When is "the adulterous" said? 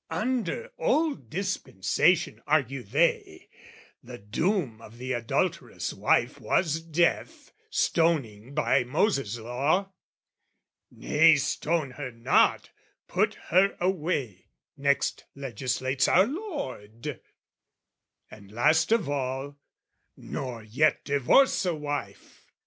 4.97-5.93